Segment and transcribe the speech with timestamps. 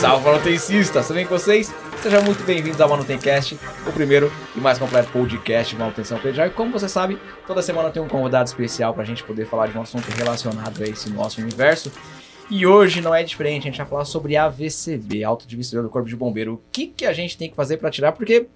[0.00, 1.70] salve manutencistas, tudo bem com vocês?
[2.02, 6.46] Sejam muito bem-vindos ao Manutencast, o primeiro e mais completo podcast de manutenção predial.
[6.46, 9.66] E como você sabe, toda semana tem um convidado especial para a gente poder falar
[9.66, 11.92] de um assunto relacionado a esse nosso universo.
[12.50, 15.90] E hoje não é diferente, a gente vai falar sobre AVCB, Auto de Vistoria do
[15.90, 16.54] Corpo de Bombeiro.
[16.54, 18.12] O que, que a gente tem que fazer para tirar?
[18.12, 18.46] Porque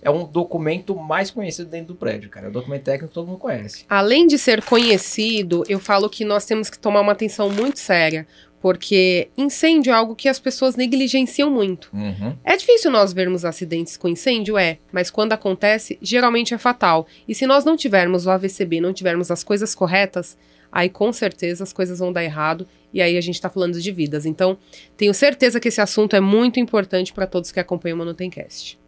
[0.00, 2.46] é um documento mais conhecido dentro do prédio, cara.
[2.46, 3.84] É um documento técnico que todo mundo conhece.
[3.90, 8.26] Além de ser conhecido, eu falo que nós temos que tomar uma atenção muito séria,
[8.64, 11.90] porque incêndio é algo que as pessoas negligenciam muito.
[11.92, 12.34] Uhum.
[12.42, 14.56] É difícil nós vermos acidentes com incêndio?
[14.56, 17.06] É, mas quando acontece, geralmente é fatal.
[17.28, 20.38] E se nós não tivermos o AVCB, não tivermos as coisas corretas,
[20.72, 23.92] aí com certeza as coisas vão dar errado e aí a gente está falando de
[23.92, 24.24] vidas.
[24.24, 24.56] Então,
[24.96, 28.78] tenho certeza que esse assunto é muito importante para todos que acompanham o Manutencast.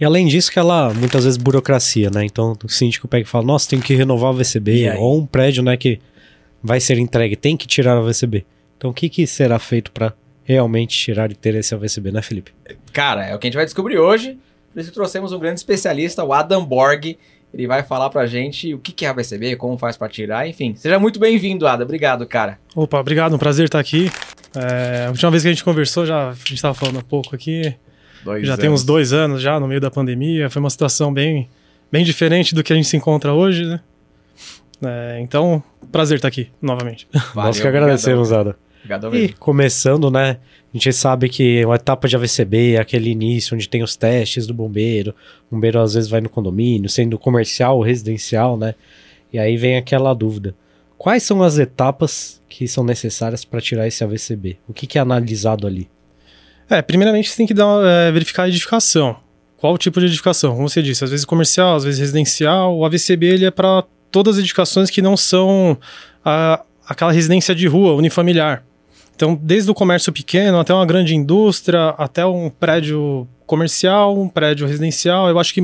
[0.00, 2.24] E além disso, que ela muitas vezes burocracia, né?
[2.24, 4.94] Então o síndico pega e fala: Nossa, tem que renovar o VCB.
[4.96, 6.00] Ou um prédio, né, que
[6.62, 8.46] vai ser entregue, tem que tirar o VCB.
[8.76, 10.12] Então o que, que será feito para
[10.44, 12.52] realmente tirar e ter esse AVCB, né, Felipe?
[12.92, 14.38] Cara, é o que a gente vai descobrir hoje.
[14.72, 17.16] Por isso trouxemos um grande especialista, o Adam Borg.
[17.52, 20.74] Ele vai falar pra gente o que que é AVCB, como faz pra tirar, enfim.
[20.74, 21.84] Seja muito bem-vindo, Adam.
[21.84, 22.58] Obrigado, cara.
[22.74, 24.10] Opa, obrigado, um prazer estar aqui.
[24.56, 27.34] É, a última vez que a gente conversou, já, a gente estava falando há pouco
[27.34, 27.74] aqui,
[28.24, 31.48] Dois já tem uns dois anos já no meio da pandemia, foi uma situação bem,
[31.92, 33.80] bem diferente do que a gente se encontra hoje, né?
[34.86, 37.08] É, então, prazer estar aqui novamente.
[37.34, 38.56] Nós que agradecemos, Ada.
[38.84, 40.38] Obrigadão E começando, né?
[40.72, 44.46] A gente sabe que uma etapa de AVCB é aquele início onde tem os testes
[44.46, 45.14] do bombeiro.
[45.50, 48.74] O bombeiro às vezes vai no condomínio, sendo comercial ou residencial, né?
[49.32, 50.54] E aí vem aquela dúvida.
[50.98, 54.58] Quais são as etapas que são necessárias para tirar esse AVCB?
[54.68, 55.88] O que, que é analisado ali?
[56.68, 59.16] É, primeiramente você tem que dar, é, verificar a edificação.
[59.56, 60.54] Qual o tipo de edificação?
[60.54, 62.76] Como você disse, às vezes comercial, às vezes residencial.
[62.76, 65.76] O AVCB ele é para todas as edificações que não são
[66.24, 68.62] ah, aquela residência de rua unifamiliar.
[69.16, 74.68] Então, desde o comércio pequeno até uma grande indústria, até um prédio comercial, um prédio
[74.68, 75.28] residencial.
[75.28, 75.60] Eu acho que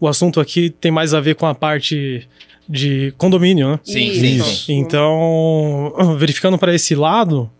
[0.00, 2.26] o assunto aqui tem mais a ver com a parte
[2.66, 3.80] de condomínio, né?
[3.84, 4.78] Sim, sim, sim.
[4.78, 7.50] Então, verificando para esse lado,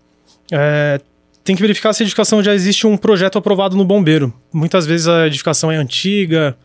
[0.51, 0.99] é,
[1.45, 4.33] tem que verificar se a edificação já existe um projeto aprovado no bombeiro.
[4.51, 6.57] Muitas vezes a edificação é antiga,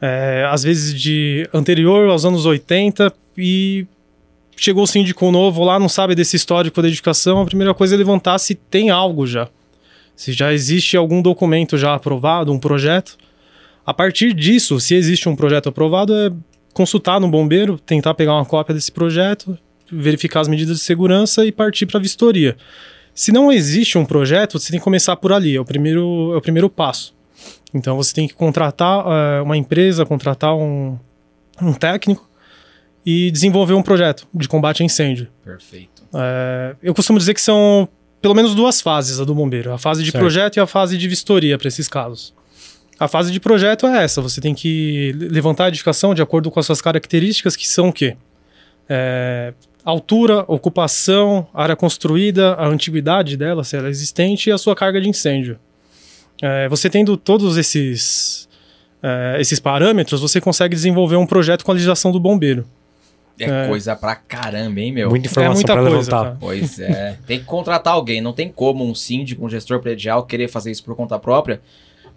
[0.00, 3.86] é, às vezes de anterior aos anos 80, e
[4.56, 7.40] chegou o síndico novo lá, não sabe desse histórico da edificação.
[7.40, 9.48] A primeira coisa é levantar se tem algo já.
[10.16, 13.16] Se já existe algum documento já aprovado, um projeto.
[13.86, 16.32] A partir disso, se existe um projeto aprovado, é
[16.74, 19.56] consultar no bombeiro, tentar pegar uma cópia desse projeto,
[19.90, 22.56] verificar as medidas de segurança e partir para a vistoria.
[23.14, 26.36] Se não existe um projeto, você tem que começar por ali, é o primeiro, é
[26.36, 27.14] o primeiro passo.
[27.72, 30.98] Então você tem que contratar eh, uma empresa, contratar um,
[31.60, 32.28] um técnico
[33.04, 35.28] e desenvolver um projeto de combate a incêndio.
[35.44, 36.02] Perfeito.
[36.14, 37.88] É, eu costumo dizer que são
[38.20, 40.22] pelo menos duas fases a do bombeiro: a fase de Certo.
[40.22, 42.34] projeto e a fase de vistoria para esses casos.
[42.98, 46.58] A fase de projeto é essa: você tem que levantar a edificação de acordo com
[46.58, 48.16] as suas características, que são o quê?
[48.88, 49.52] É,
[49.84, 55.00] altura, ocupação, área construída, a antiguidade dela, se ela é existente, e a sua carga
[55.00, 55.58] de incêndio.
[56.42, 58.48] É, você tendo todos esses,
[59.02, 62.64] é, esses parâmetros, você consegue desenvolver um projeto com a legislação do bombeiro.
[63.40, 63.68] É, É.
[63.68, 65.10] coisa pra caramba, hein, meu?
[65.10, 66.22] Muita informação muita para coisa, levantar.
[66.24, 66.36] cara.
[66.40, 67.16] Pois é.
[67.26, 68.20] tem que contratar alguém.
[68.20, 71.60] Não tem como um síndico, um gestor predial querer fazer isso por conta própria,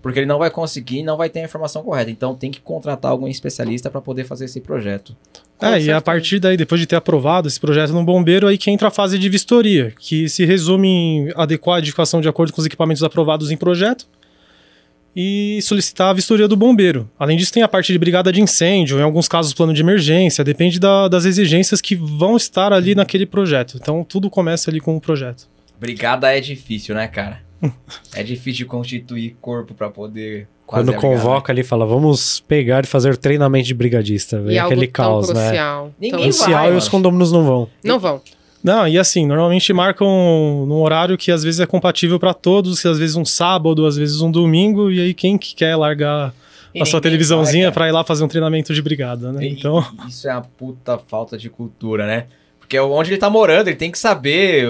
[0.02, 2.10] porque ele não vai conseguir e não vai ter a informação correta.
[2.10, 5.16] Então tem que contratar algum especialista para poder fazer esse projeto.
[5.58, 8.58] Com É, e a partir daí, depois de ter aprovado esse projeto no bombeiro, aí
[8.58, 12.52] que entra a fase de vistoria, que se resume em adequar a edificação de acordo
[12.52, 14.08] com os equipamentos aprovados em projeto
[15.16, 17.10] e solicitar a vistoria do bombeiro.
[17.20, 20.44] Além disso, tem a parte de brigada de incêndio, em alguns casos plano de emergência,
[20.44, 23.78] depende da- das exigências que vão estar ali naquele projeto.
[23.80, 25.48] Então, tudo começa ali com o projeto.
[25.80, 27.42] Brigada é difícil, né, cara?
[28.16, 30.48] é difícil de constituir corpo para poder.
[30.66, 34.38] Quando convoca ali, fala, vamos pegar e fazer treinamento de brigadista.
[34.48, 35.48] E algo aquele tão caos, né?
[35.48, 35.94] crucial.
[36.00, 37.68] Ninguém Então, vai, e os condôminos não vão.
[37.84, 38.22] não vão.
[38.64, 40.08] Não, e assim, normalmente marcam
[40.68, 43.98] num horário que às vezes é compatível para todos, que às vezes um sábado, às
[43.98, 46.32] vezes um domingo, e aí quem que quer largar
[46.74, 49.44] E a sua ninguém televisãozinha para ir lá fazer um treinamento de brigada, né?
[49.44, 52.28] E- Então, Isso é uma puta falta de cultura, né?
[52.72, 54.66] Porque onde ele tá morando, ele tem que saber.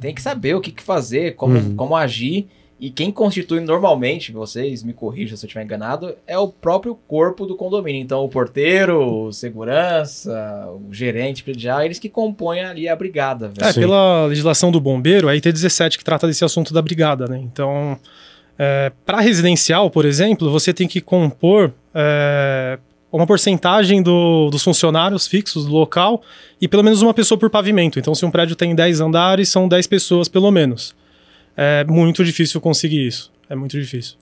[0.00, 1.76] Tem que saber o que, que fazer, como, Uhum.
[1.76, 2.48] como agir.
[2.80, 7.46] E quem constitui normalmente, vocês me corrijam se eu estiver enganado, é o próprio corpo
[7.46, 8.02] do condomínio.
[8.02, 13.68] Então, o porteiro, o segurança, o gerente predial, eles que compõem ali a brigada, velho.
[13.68, 13.82] é, Sim.
[13.82, 17.38] pela legislação do bombeiro, a IT17 que trata desse assunto da brigada, né?
[17.40, 17.96] Então,
[19.06, 22.80] para residencial, por exemplo, você tem que compor é,
[23.12, 26.22] uma porcentagem do- dos funcionários fixos do local
[26.60, 27.98] e pelo menos uma pessoa por pavimento.
[27.98, 30.94] Então, se um prédio tem 10 andares, são 10 pessoas pelo menos.
[31.54, 33.30] é muito difícil conseguir isso.
[33.50, 34.16] É muito difícil.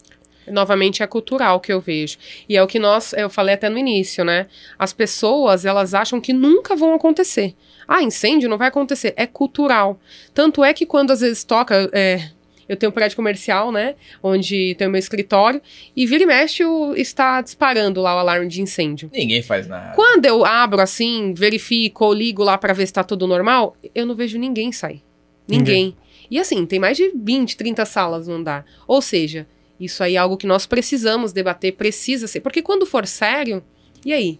[0.50, 2.16] novamente é cultural que eu vejo.
[2.48, 4.48] E é o que nós, eu falei até no início, né?
[4.76, 7.54] As pessoas, elas acham que nunca vão acontecer.
[7.86, 9.14] Ah, incêndio não vai acontecer.
[9.16, 10.00] É cultural.
[10.34, 11.88] Tanto é que quando às vezes toca.
[11.92, 12.30] é,
[12.70, 13.96] eu tenho um prédio comercial, né?
[14.22, 15.60] Onde tem o meu escritório.
[15.96, 19.10] E vira e mexe o- está disparando lá o alarme de incêndio.
[19.12, 19.94] Ninguém faz nada.
[19.94, 24.06] Quando eu abro assim, verifico ou ligo lá pra ver se tá tudo normal, eu
[24.06, 25.02] não vejo ninguém sair.
[25.48, 25.96] Ninguém.
[26.30, 28.64] E assim, tem mais de 20, 30 salas no andar.
[28.86, 29.46] Ou seja,
[29.80, 32.40] isso aí é algo que nós precisamos debater, precisa ser.
[32.40, 33.62] Porque quando for sério,
[34.06, 34.38] e aí?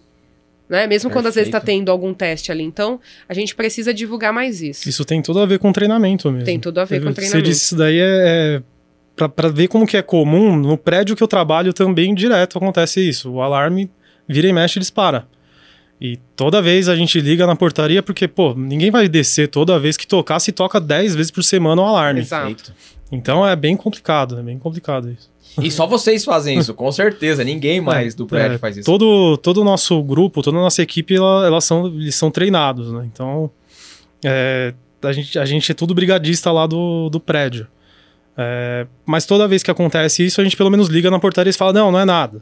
[0.71, 0.87] Né?
[0.87, 1.79] Mesmo quando às vezes está Perfeito.
[1.79, 2.63] tendo algum teste ali.
[2.63, 2.97] Então,
[3.27, 4.87] a gente precisa divulgar mais isso.
[4.87, 6.45] Isso tem tudo a ver com treinamento mesmo.
[6.45, 7.45] Tem tudo a ver com Você treinamento.
[7.45, 8.61] disse isso daí é,
[9.19, 13.01] é pra ver como que é comum, no prédio que eu trabalho também direto acontece
[13.01, 13.29] isso.
[13.29, 13.91] O alarme
[14.25, 15.27] vira e mexe e dispara.
[15.99, 19.97] E toda vez a gente liga na portaria porque, pô, ninguém vai descer toda vez
[19.97, 22.21] que tocar, se toca 10 vezes por semana o alarme.
[22.21, 22.45] Exato.
[22.47, 22.73] Perfeito.
[23.11, 25.29] Então é bem complicado, é bem complicado isso.
[25.61, 27.43] E só vocês fazem isso, com certeza.
[27.43, 28.85] Ninguém mais do prédio É, faz isso.
[28.85, 32.91] Todo, todo o nosso grupo, toda a nossa equipe, ela- elas são, eles são treinados,
[32.93, 33.07] né?
[33.11, 33.51] Então,
[34.23, 37.67] é, a, gente, a gente é tudo brigadista lá do, do prédio.
[38.37, 41.53] É, mas toda vez que acontece isso, a gente pelo menos liga na portaria e
[41.53, 42.41] fala, não, não é nada.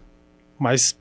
[0.60, 0.96] Mas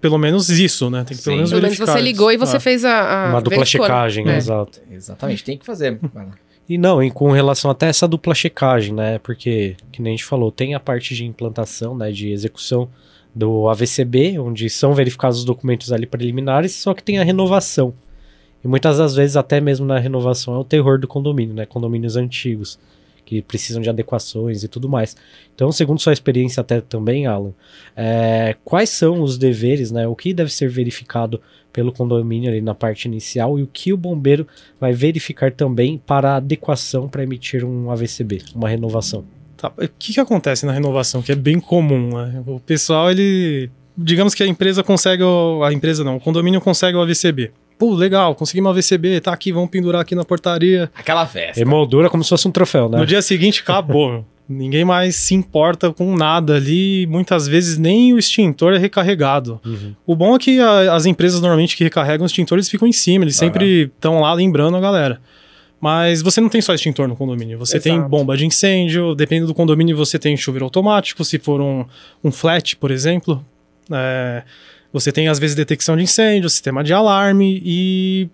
[0.00, 1.04] pelo menos isso, né?
[1.04, 1.36] Tem que pelo Sim.
[1.36, 2.60] menos Pelo menos verificar você ligou e você Ah.
[2.60, 3.26] fez a.
[3.26, 3.94] a Uma dupla verificou, né?
[3.94, 4.36] checagem, É.
[4.36, 4.80] exato.
[4.90, 6.00] Exatamente, tem que fazer.
[6.72, 9.18] E não, e com relação até essa dupla checagem, né?
[9.18, 12.10] Porque, que nem a gente falou, tem a parte de implantação, né?
[12.10, 12.88] De execução
[13.34, 17.92] do AVCB, onde são verificados os documentos ali preliminares, só que tem a renovação.
[18.64, 21.66] E muitas das vezes, até mesmo na renovação, é o terror do condomínio, né?
[21.66, 22.78] Condomínios antigos,
[23.26, 25.14] que precisam de adequações e tudo mais.
[25.54, 27.52] Então, segundo sua experiência até também, Alan,
[27.94, 30.08] é, quais são os deveres, né?
[30.08, 31.38] O que deve ser verificado
[31.72, 34.46] pelo condomínio ali na parte inicial e o que o bombeiro
[34.80, 39.24] vai verificar também para a adequação para emitir um AVCB, uma renovação.
[39.56, 42.42] Tá, O que, que acontece na renovação, que é bem comum, né?
[42.46, 43.70] O pessoal, ele.
[43.96, 45.22] Digamos que a empresa consegue.
[45.22, 47.52] o- A empresa não, o condomínio consegue o AVCB.
[47.78, 50.90] Pô, legal, conseguimos o AVCB, tá aqui, vamos pendurar aqui na portaria.
[50.94, 51.60] Aquela festa.
[51.60, 52.98] Emoldura como se fosse um troféu, né?
[52.98, 54.24] No dia seguinte, acabou.
[54.48, 57.06] Ninguém mais se importa com nada ali.
[57.06, 59.60] Muitas vezes nem o extintor é recarregado.
[59.64, 59.94] Uhum.
[60.06, 63.24] O bom é que a- as empresas normalmente que recarregam os extintores ficam em cima,
[63.24, 65.20] eles sempre estão lá lembrando a galera.
[65.80, 68.08] Mas você não tem só extintor no condomínio, você tem Exato.
[68.08, 71.84] bomba de incêndio, dependendo do condomínio você tem chuveiro automático, se for um,
[72.22, 73.44] um flat, por exemplo.
[73.90, 74.42] É,
[74.92, 78.28] você tem às vezes detecção de incêndio, sistema de alarme e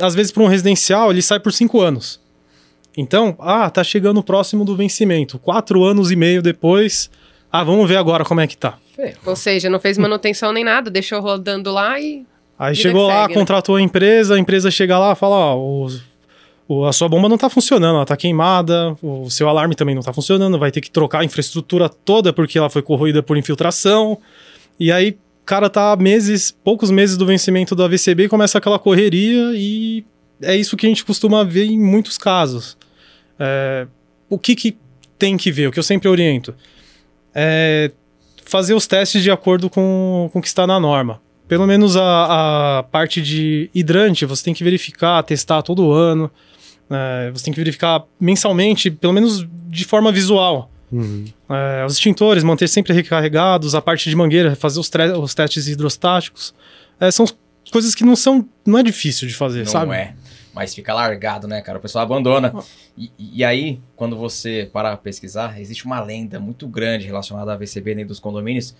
[0.00, 2.20] às vezes para um residencial ele sai por cinco anos.
[2.96, 5.38] Então, ah, tá chegando próximo do vencimento.
[5.38, 7.10] Quatro anos e meio depois,
[7.50, 8.78] ah, vamos ver agora como é que tá.
[9.24, 12.24] Ou seja, não fez manutenção nem nada, deixou rodando lá e.
[12.58, 13.40] Aí chegou lá, segue, né?
[13.40, 15.88] contratou a empresa, a empresa chega lá e fala, ó, o-
[16.68, 20.02] o- a sua bomba não tá funcionando, ela tá queimada, o seu alarme também não
[20.02, 24.18] tá funcionando, vai ter que trocar a infraestrutura toda porque ela foi corroída por infiltração.
[24.78, 29.50] E aí, o cara tá meses, poucos meses do vencimento do AVCB, começa aquela correria
[29.54, 30.04] e
[30.40, 32.76] é isso que a gente costuma ver em muitos casos.
[33.44, 33.86] É,
[34.30, 34.76] o que que
[35.18, 36.54] tem que ver, o que eu sempre oriento,
[37.34, 37.90] é
[38.44, 41.20] fazer os testes de acordo com, com o que está na norma.
[41.48, 46.30] Pelo menos a, a parte de hidrante, você tem que verificar, testar todo ano.
[46.88, 47.30] né?
[47.32, 50.70] você tem que verificar mensalmente, pelo menos de forma visual.
[50.90, 51.24] Uhum.
[51.50, 56.54] É, os extintores, manter sempre recarregados, a parte de mangueira, fazer os, os testes hidrostáticos.
[57.00, 57.26] É, são
[57.70, 58.46] coisas que não são.
[58.66, 59.94] Não é difícil de fazer, Não sabe?
[59.94, 60.14] é.
[60.54, 61.78] Mas fica largado, né, cara?
[61.78, 62.52] O pessoal abandona.
[62.96, 67.56] E, e aí, quando você para pra pesquisar, existe uma lenda muito grande relacionada à
[67.56, 68.74] VCB dentro dos condomínios.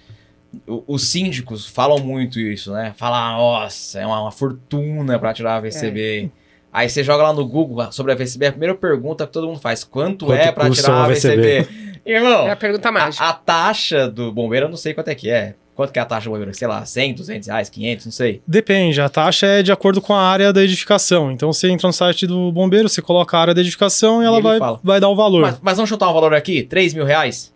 [0.66, 2.92] O- os síndicos falam muito isso, né?
[2.96, 6.30] Falam, nossa, é uma, uma fortuna pra tirar a VCB.
[6.70, 9.58] Aí você joga lá no Google sobre a VCB, a primeira pergunta que todo mundo
[9.60, 11.58] faz: quanto, Quanto é pra custa tirar a VCB?
[11.58, 12.00] AVCB?
[12.04, 13.24] Irmão, É a pergunta mágica.
[13.24, 15.54] a, a taxa do bombeiro eu não sei quanto é que é.
[15.74, 16.52] Quanto que é a taxa do bombeiro?
[16.54, 18.42] Sei lá, 100, 200 reais, 500, não sei.
[18.46, 21.32] Depende, a taxa é de acordo com a área da edificação.
[21.32, 24.26] Então você entra no site do bombeiro, você coloca a área da edificação e E
[24.26, 24.80] ela vai, fala.
[24.84, 25.40] vai dar o valor.
[25.42, 26.62] Mas, mas vamos chutar um valor aqui?
[26.62, 27.50] 3 mil reais?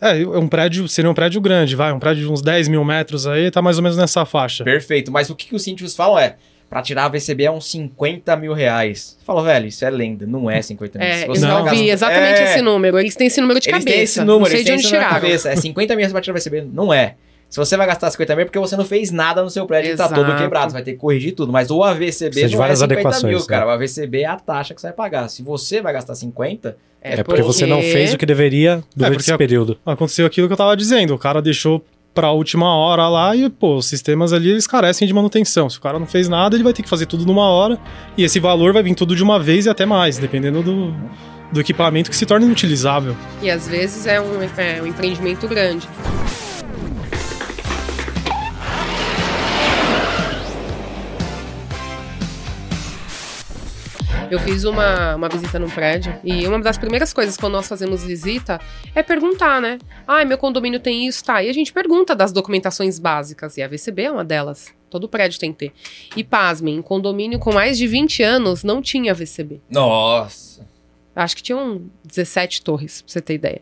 [0.00, 2.84] É, é um prédio, seria um prédio grande, vai, um prédio de uns 10 mil
[2.84, 4.62] metros aí, tá mais ou menos nessa faixa.
[4.62, 5.10] Perfeito.
[5.10, 6.36] Mas o que, que os síndicos falam é,
[6.68, 9.16] pra tirar a VCB é uns 50 mil reais.
[9.24, 11.08] Fala, velho, isso é lenda, não é 50 mil.
[11.08, 12.98] É, eu não gastar- exatamente É, esse número.
[12.98, 13.94] Eles têm esse número de Eles cabeça.
[13.96, 15.14] têm esse número, não sei eles de têm onde tiraram.
[15.14, 15.48] cabeça.
[15.50, 16.66] É 50 mil pra tirar a VCB?
[16.70, 17.14] Não é.
[17.54, 19.92] Se você vai gastar 50 mil é porque você não fez nada no seu prédio
[19.92, 20.20] e tá Exato.
[20.24, 20.72] todo quebrado.
[20.72, 21.52] Você vai ter que corrigir tudo.
[21.52, 23.64] Mas o AVCB Precisa de não é várias 50 mil, adequações, cara.
[23.64, 23.70] né?
[23.70, 25.28] O AVCB é a taxa que você vai pagar.
[25.28, 29.30] Se você vai gastar 50, É porque você não fez o que deveria durante porque
[29.30, 29.78] esse período.
[29.86, 31.80] Aconteceu aquilo que eu tava dizendo, o cara deixou
[32.12, 35.70] pra última hora lá e, pô, os sistemas ali eles carecem de manutenção.
[35.70, 37.78] Se o cara não fez nada, ele vai ter que fazer tudo numa hora
[38.16, 40.92] e esse valor vai vir tudo de uma vez e até mais, dependendo do,
[41.52, 43.14] do equipamento que se torna inutilizável.
[43.40, 45.88] E às vezes é um, é um empreendimento grande.
[54.34, 58.02] Eu fiz uma, uma visita num prédio e uma das primeiras coisas quando nós fazemos
[58.02, 58.60] visita
[58.92, 59.78] é perguntar, né?
[60.08, 61.40] Ah, meu condomínio tem isso, tá?
[61.40, 64.74] E a gente pergunta das documentações básicas e a VCB é uma delas.
[64.90, 65.72] Todo prédio tem que ter.
[66.16, 69.60] E pasmem, em condomínio com mais de 20 anos não tinha VCB.
[69.70, 70.66] Nossa.
[71.14, 73.60] Acho que tinham 17 torres, pra você ter ideia.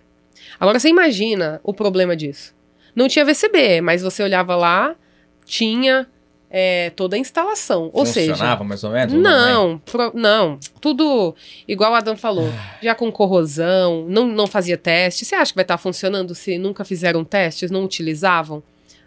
[0.59, 2.55] Agora você imagina o problema disso.
[2.97, 4.97] Não tinha VCB, mas você olhava lá,
[5.45, 6.09] tinha
[6.55, 7.89] é, toda a instalação.
[7.95, 9.15] Ou seja, Funcionava mais ou menos?
[9.15, 10.59] não, pro- não.
[10.83, 11.35] Tudo
[11.67, 12.49] igual o Adam falou,
[12.83, 15.25] já com corrosão, não, não fazia teste.
[15.25, 18.63] Você acha que vai estar funcionando se nunca fizeram testes, não utilizavam?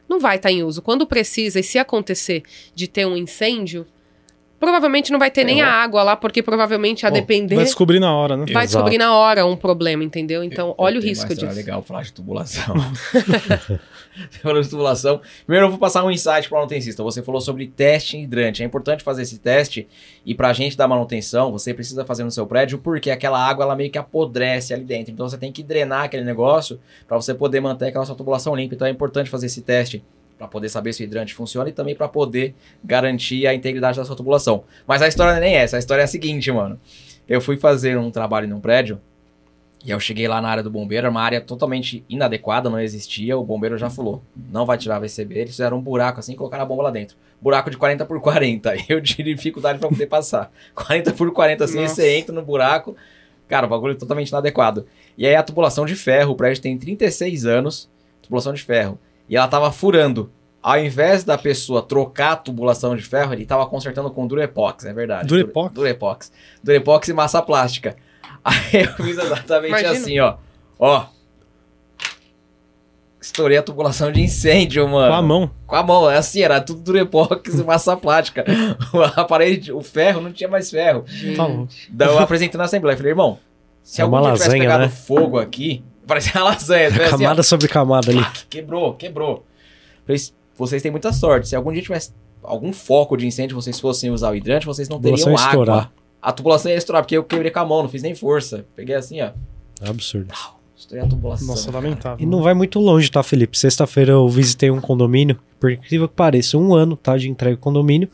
[0.09, 0.81] Não vai estar em uso.
[0.81, 2.41] Quando precisa, e se acontecer
[2.73, 3.85] de ter um incêndio,
[4.65, 7.55] provavelmente não vai ter nem É, a água lá, porque provavelmente a Bom, depender.
[7.55, 8.45] Vai descobrir na hora, né?
[8.51, 8.67] Vai Exato.
[8.67, 10.43] descobrir na hora um problema, entendeu?
[10.43, 11.65] Então, olha o risco uma história disso.
[11.65, 12.75] legal falar de tubulação.
[14.29, 15.21] Você falou de tubulação.
[15.45, 17.03] Primeiro eu vou passar um insight para o manutencista.
[17.03, 18.63] Você falou sobre teste hidrante.
[18.63, 19.87] É importante fazer esse teste
[20.25, 23.65] e para a gente dar manutenção, você precisa fazer no seu prédio porque aquela água
[23.65, 25.11] ela meio que apodrece ali dentro.
[25.11, 28.73] Então você tem que drenar aquele negócio para você poder manter aquela sua tubulação limpa.
[28.73, 30.01] Então é importante fazer esse teste
[30.37, 34.05] para poder saber se o hidrante funciona e também para poder garantir a integridade da
[34.05, 34.63] sua tubulação.
[34.85, 35.77] Mas a história não é nem essa.
[35.77, 36.79] A história é a seguinte, mano.
[37.27, 38.99] Eu fui fazer um trabalho num prédio
[39.85, 43.37] e eu cheguei lá na área do bombeiro, era uma área totalmente inadequada, não existia.
[43.37, 45.35] O bombeiro já falou: não vai tirar VCB.
[45.35, 47.15] Eles fizeram um buraco assim e colocaram a bomba lá dentro.
[47.39, 48.75] Buraco de 40 por 40.
[48.89, 50.51] Eu tive dificuldade pra poder passar.
[50.73, 51.95] 40 por 40 assim, Nossa.
[51.95, 52.95] você entra no buraco.
[53.47, 54.87] Cara, o bagulho é totalmente inadequado.
[55.15, 57.87] E aí a tubulação de ferro, o prédio tem 36 anos,
[58.23, 58.97] tubulação de ferro.
[59.29, 60.31] E ela tava furando.
[60.61, 64.93] Ao invés da pessoa trocar a tubulação de ferro, ele tava consertando com Durepox, é
[64.93, 65.27] verdade.
[65.27, 65.71] Durepox?
[65.73, 66.31] Dure- Durepox.
[66.63, 67.95] Durepox e massa plástica.
[68.43, 69.91] Aí eu fiz exatamente Imagina.
[69.91, 70.35] assim, ó.
[70.79, 71.05] Ó.
[73.21, 75.09] Estourei a tubulação de incêndio, mano.
[75.11, 75.51] Com a mão.
[75.65, 78.43] Com a mão, é assim, era tudo Durepox e massa plástica.
[78.93, 81.03] O aparelho, o ferro, não tinha mais ferro.
[81.35, 81.43] Tá.
[81.89, 83.39] Daí eu apresentei na Assembleia, falei, irmão,
[83.83, 84.89] se É algum uma dia tivesse pegado né?
[84.89, 86.91] fogo aqui, parecia uma lasanha.
[86.91, 88.25] tivesse assim, ó, Camada sobre camada ali.
[88.49, 89.45] Quebrou, quebrou.
[90.05, 90.21] Falei,
[90.57, 91.49] vocês têm muita sorte.
[91.49, 92.11] Se algum dia tivesse
[92.43, 95.47] algum foco de incêndio, vocês fossem usar o hidrante, vocês não teriam água.
[95.47, 95.91] estourar.
[96.21, 98.65] A tubulação ia estourar, porque eu quebrei com a mão, não fiz nem força.
[98.75, 99.31] Peguei assim, ó.
[99.81, 100.33] É absurdo.
[100.75, 101.47] Estourei a tubulação.
[101.47, 102.17] Nossa, lamentável.
[102.19, 103.57] E não vai muito longe, tá, Felipe?
[103.57, 107.59] Sexta-feira eu visitei um condomínio, por incrível que pareça, um ano, tá, de entrega do
[107.59, 108.09] condomínio.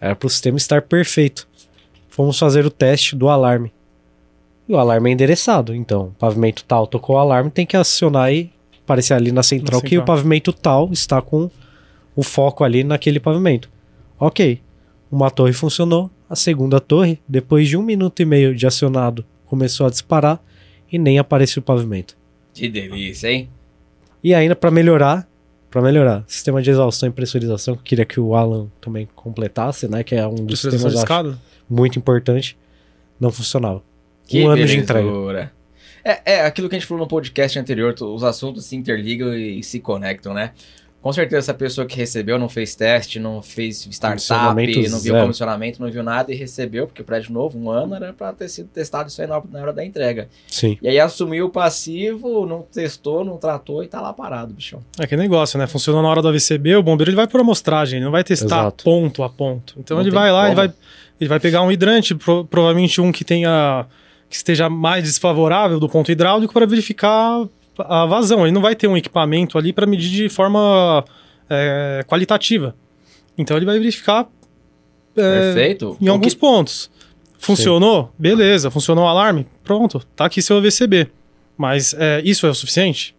[0.00, 1.48] Era pro sistema estar perfeito.
[2.08, 3.72] Fomos fazer o teste do alarme.
[4.68, 8.50] E o alarme é endereçado, então, pavimento tal tocou o alarme, tem que acionar e
[8.84, 11.50] aparecer ali na central, que o pavimento tal está com
[12.14, 13.68] o foco ali naquele pavimento.
[14.18, 14.60] Ok,
[15.10, 19.86] uma torre funcionou, a segunda torre, depois de um minuto e meio de acionado, começou
[19.86, 20.42] a disparar
[20.90, 22.16] e nem apareceu o pavimento.
[22.54, 23.48] Que delícia, hein?
[24.22, 25.28] E ainda para melhorar,
[25.70, 29.88] para melhorar, sistema de exaustão e pressurização, que eu queria que o Alan também completasse,
[29.88, 31.38] né, que é um dos sistemas de acho, escada?
[31.68, 32.56] muito importante,
[33.18, 33.82] não funcionava.
[34.32, 35.52] Que um ano de entrega.
[36.04, 39.62] É, é aquilo que a gente falou no podcast anterior, os assuntos se interligam e
[39.62, 40.50] se conectam, né?
[41.00, 45.18] Com certeza essa pessoa que recebeu não fez teste, não fez startup, não viu zero.
[45.22, 48.48] comissionamento, não viu nada e recebeu, porque o prédio novo, um ano, era pra ter
[48.48, 50.28] sido testado isso aí na hora, da entrega.
[50.46, 50.78] Sim.
[50.80, 54.80] E aí assumiu o passivo, não testou, não tratou e tá lá parado, bichão.
[54.96, 55.66] É que negócio, né?
[55.66, 58.60] Funciona na hora do AVCB, o bombeiro ele vai por amostragem, ele não vai testar
[58.62, 58.84] Exato.
[58.84, 59.74] ponto a ponto.
[59.78, 60.72] Então Não ele vai lá, ele vai,
[61.20, 63.86] ele vai pegar um hidrante, pro- provavelmente um que tenha
[64.32, 67.46] que esteja mais desfavorável do ponto hidráulico para verificar
[67.78, 68.42] a vazão.
[68.46, 71.04] Ele não vai ter um equipamento ali para medir de forma
[71.50, 72.74] é, qualitativa.
[73.36, 74.26] Então ele vai verificar
[75.14, 75.98] é, Perfeito?
[76.00, 76.90] em O alguns que- pontos.
[77.38, 78.10] Funcionou?
[78.18, 78.70] Beleza.
[78.70, 79.46] Funcionou o alarme?
[79.62, 80.00] Pronto.
[80.16, 81.08] Tá aqui seu AVCB.
[81.56, 83.14] Mas é, isso é o suficiente?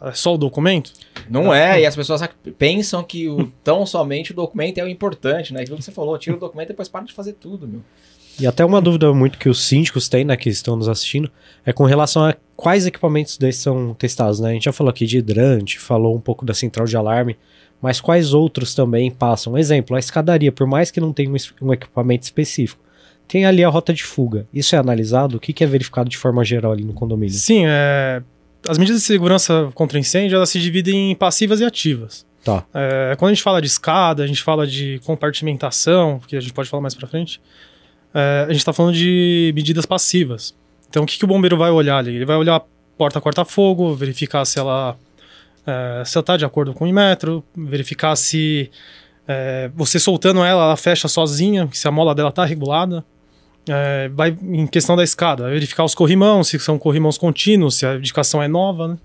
[0.00, 0.92] É só o documento?
[1.30, 2.20] Não é, e as pessoas
[2.56, 5.60] pensam que o, tão somente o documento é o importante, né?
[5.60, 7.80] Aquilo que você falou, tira o documento e depois para de fazer tudo, meu.
[8.40, 11.30] E até uma dúvida muito que os síndicos têm, né, que estão nos assistindo,
[11.66, 14.50] é com relação a quais equipamentos desses são testados, né?
[14.50, 17.36] A gente já falou aqui de hidrante, falou um pouco da central de alarme,
[17.82, 19.54] mas quais outros também passam?
[19.54, 22.82] Um exemplo, a escadaria, por mais que não tenha um, um equipamento específico,
[23.26, 24.46] tem ali a rota de fuga.
[24.54, 25.36] Isso é analisado?
[25.36, 27.34] O que, que é verificado de forma geral ali no condomínio?
[27.34, 28.22] Sim, é,
[28.66, 32.26] as medidas de segurança contra incêndio elas se dividem em passivas e ativas.
[32.44, 32.64] Tá.
[32.72, 36.52] É, quando a gente fala de escada, a gente fala de compartimentação, que a gente
[36.52, 37.40] pode falar mais pra frente,
[38.14, 40.54] é, a gente está falando de medidas passivas.
[40.88, 42.14] Então, o que, que o bombeiro vai olhar ali?
[42.16, 42.62] Ele vai olhar a
[42.96, 44.96] porta corta-fogo, verificar se ela
[45.66, 48.70] é, está de acordo com o metro, verificar se
[49.26, 53.04] é, você soltando ela, ela fecha sozinha, se a mola dela está regulada.
[53.70, 57.96] É, vai em questão da escada, verificar os corrimãos, se são corrimãos contínuos, se a
[57.96, 58.98] edificação é nova, né?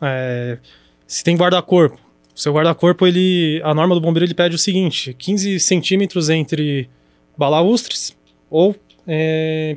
[0.00, 0.58] É,
[1.06, 1.96] se tem guarda-corpo.
[2.34, 6.90] O seu guarda-corpo, ele, a norma do bombeiro ele pede o seguinte: 15 centímetros entre
[7.38, 8.16] balaustres
[8.52, 9.76] ou é,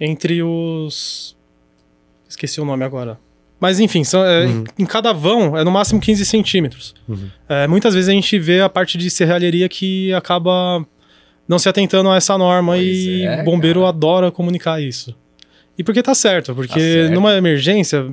[0.00, 1.36] entre os.
[2.28, 3.18] Esqueci o nome agora.
[3.58, 4.64] Mas enfim, são, é, Uhum.
[4.78, 6.94] em cada vão é no máximo 15 centímetros.
[7.08, 7.30] Uhum.
[7.48, 10.84] É, muitas vezes a gente vê a parte de serralheria que acaba
[11.48, 13.88] não se atentando a essa norma Pois e é, o bombeiro cara.
[13.90, 15.14] adora comunicar isso.
[15.78, 17.14] E porque tá certo, porque Tá certo.
[17.14, 18.12] numa emergência,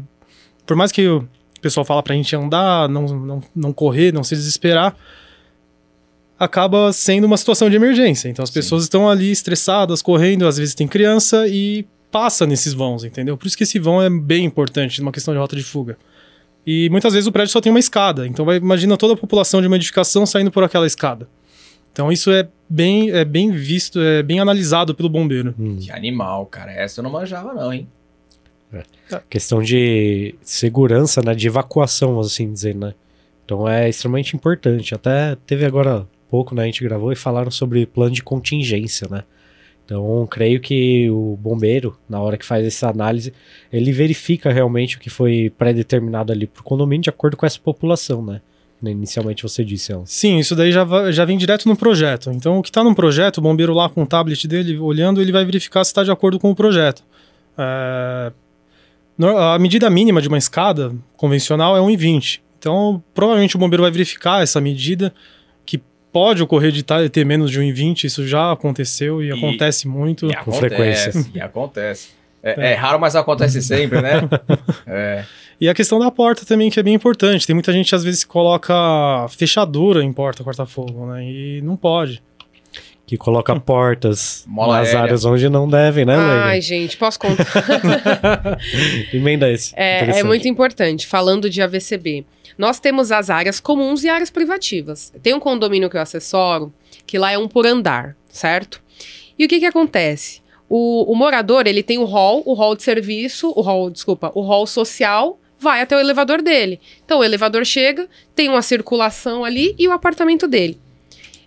[0.65, 1.27] por mais que o
[1.61, 4.95] pessoal fala pra gente andar, não, não, não correr, não se desesperar,
[6.43, 8.29] acaba sendo uma situação de emergência.
[8.29, 8.55] Então as Sim.
[8.55, 13.35] pessoas estão ali estressadas, correndo, às vezes tem criança e passa nesses vãos, entendeu?
[13.37, 15.97] Por isso que esse vão é bem importante numa questão de rota de fuga.
[16.65, 19.59] E muitas vezes o prédio só tem uma escada, então vai, imagina toda a população
[19.59, 21.27] de uma edificação saindo por aquela escada.
[21.91, 25.53] Então isso é bem, é bem visto, é bem analisado pelo bombeiro.
[25.59, 25.77] Hum.
[25.79, 26.71] Que animal, cara.
[26.71, 27.87] Essa eu não manjava, não, hein?
[29.29, 31.35] Questão de segurança, né?
[31.35, 32.95] De evacuação, assim dizer, né?
[33.45, 34.95] Então é extremamente importante.
[34.95, 36.63] Até teve agora pouco, né?
[36.63, 39.23] A gente gravou e falaram sobre plano de contingência, né?
[39.85, 43.31] Então, creio que o bombeiro, na hora que faz essa análise,
[43.71, 48.25] ele verifica realmente o que foi pré-determinado ali pro condomínio de acordo com essa população,
[48.25, 48.41] né?
[48.81, 50.07] Inicialmente você disse, Alan.
[50.07, 52.31] Sim, isso daí já, já vem direto no projeto.
[52.31, 55.31] Então, o que está no projeto, o bombeiro lá com o tablet dele olhando, ele
[55.31, 57.03] vai verificar se está de acordo com o projeto.
[57.55, 58.31] É,
[59.37, 62.39] A medida mínima de uma escada convencional é 1,20.
[62.57, 65.13] Então, provavelmente o bombeiro vai verificar essa medida,
[66.13, 70.27] pode ocorrer de tá- ter menos de 1,20, isso já aconteceu e, E- acontece muito.
[70.29, 71.25] E Com acontece, frequência.
[71.33, 72.09] E acontece.
[72.43, 74.21] É, é raro, mas acontece sempre, né?
[74.87, 75.23] É.
[75.61, 77.47] E a questão da porta também, que é bem importante.
[77.47, 78.73] Tem muita gente, às vezes, que coloca
[79.29, 81.23] fechadura em porta corta-fogo, né?
[81.23, 82.21] E não pode.
[83.07, 85.01] Que coloca portas Mola nas aérea.
[85.03, 86.61] áreas onde não devem, né, Ai, Leila?
[86.61, 87.45] gente, posso contar?
[89.13, 89.73] Emenda esse.
[89.75, 92.25] É, é muito importante, falando de AVCB.
[92.57, 95.11] Nós temos as áreas comuns e áreas privativas.
[95.21, 96.73] Tem um condomínio que eu assessoro,
[97.05, 98.81] que lá é um por andar, certo?
[99.37, 100.41] E o que que acontece?
[100.69, 104.41] O, o morador, ele tem o hall, o hall de serviço, o hall, desculpa, o
[104.41, 106.79] hall social, vai até o elevador dele.
[107.03, 110.79] Então, o elevador chega, tem uma circulação ali e o apartamento dele.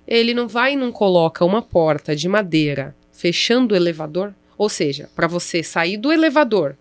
[0.07, 5.09] Ele não vai e não coloca uma porta de madeira fechando o elevador, ou seja,
[5.17, 6.77] para você sair do elevador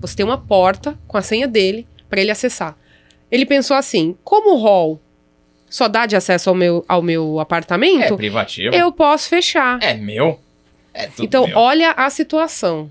[0.00, 2.76] você tem uma porta com a senha dele para ele acessar.
[3.30, 5.00] Ele pensou assim: como o hall
[5.68, 8.74] só dá de acesso ao meu, ao meu É apartamento, privativo.
[8.74, 9.78] eu posso fechar.
[9.82, 10.38] É meu.
[10.94, 11.58] É tudo então, meu.
[11.58, 12.90] olha a situação.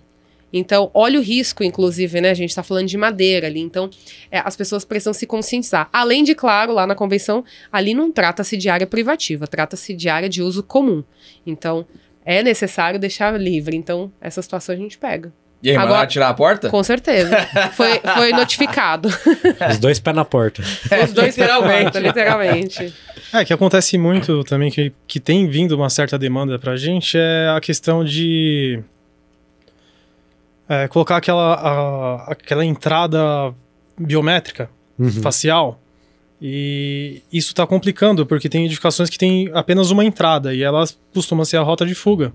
[0.53, 2.29] Então, olha o risco, inclusive, né?
[2.29, 3.59] A gente tá falando de madeira ali.
[3.59, 3.89] Então,
[4.31, 5.89] é, as pessoas precisam se conscientizar.
[5.91, 10.29] Além de, claro, lá na convenção, ali não trata-se de área privativa, trata-se de área
[10.29, 11.03] de uso comum.
[11.45, 11.85] Então,
[12.23, 13.75] é necessário deixar livre.
[13.75, 15.33] Então, essa situação a gente pega.
[15.63, 16.69] E aí, Agora- mandaram tirar a porta?
[16.69, 17.35] Com certeza.
[17.73, 19.09] Foi, foi notificado.
[19.71, 20.61] Os dois pés na porta.
[20.61, 21.97] Os dois literalmente.
[21.99, 22.93] literalmente.
[23.33, 27.49] É, que acontece muito também, que, que tem vindo uma certa demanda pra gente, é
[27.55, 28.79] a questão de
[30.69, 33.53] é, colocar aquela, a- aquela entrada
[33.97, 35.09] biométrica Uhum.
[35.21, 35.79] facial.
[36.41, 41.43] E isso está complicando, porque tem edificações que têm apenas uma entrada e elas costumam
[41.45, 42.31] ser a rota de fuga.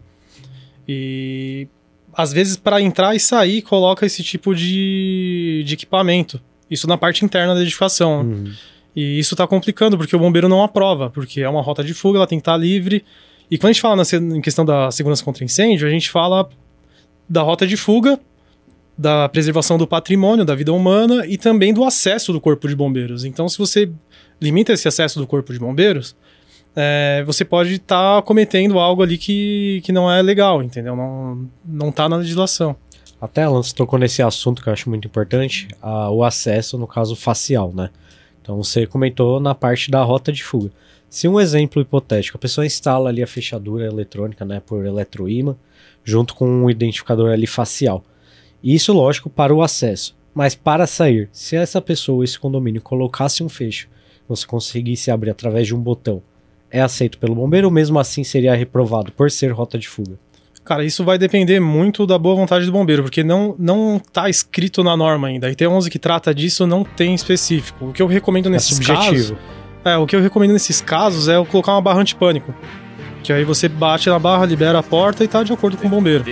[0.88, 1.68] E
[2.12, 6.40] às vezes, para entrar e sair, coloca esse tipo de, de equipamento.
[6.70, 8.23] Isso na parte interna da edificação.
[8.23, 8.53] Uhum.
[8.94, 12.18] E isso tá complicando, porque o bombeiro não aprova, porque é uma rota de fuga,
[12.18, 13.05] ela tem que estar livre.
[13.51, 16.49] E quando a gente fala na, em questão da segurança contra incêndio, a gente fala
[17.29, 18.18] da rota de fuga,
[18.96, 23.25] da preservação do patrimônio, da vida humana e também do acesso do corpo de bombeiros.
[23.25, 23.90] Então, se você
[24.40, 26.14] limita esse acesso do corpo de bombeiros,
[26.76, 30.94] é, você pode estar cometendo algo ali que, que não é legal, entendeu?
[30.96, 32.76] Não, não tá na legislação.
[33.20, 36.87] Até Alan, você tocou nesse assunto que eu acho muito importante, a- o acesso, no
[36.87, 37.90] caso facial, né?
[38.40, 40.70] Então você comentou na parte da rota de fuga.
[41.09, 45.56] Se um exemplo hipotético, a pessoa instala ali a fechadura eletrônica, né, por eletroímã,
[46.04, 48.02] junto com um identificador ali facial.
[48.62, 50.16] Isso, lógico, para o acesso.
[50.33, 53.88] Mas para sair, se essa pessoa, esse condomínio, colocasse um fecho,
[54.28, 56.22] você conseguisse abrir através de um botão,
[56.70, 60.18] é aceito pelo bombeiro ou mesmo assim seria reprovado por ser rota de fuga?
[60.64, 64.85] Cara, isso vai depender muito da boa vontade do bombeiro, porque não, não tá escrito
[64.85, 65.48] na norma ainda.
[65.48, 67.87] A IT11 que trata disso não tem específico.
[67.87, 69.35] O que eu recomendo É nesses subjetivo.
[69.35, 69.37] casos.
[69.85, 72.54] É, o que eu recomendo nesses casos é eu colocar uma barra antipânico.
[73.22, 75.90] Que aí você bate na barra, libera a porta e tá de acordo com o
[75.90, 76.24] bombeiro.